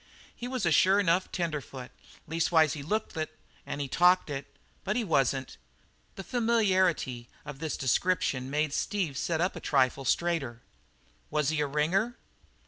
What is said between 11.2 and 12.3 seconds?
"Was he a ringer?"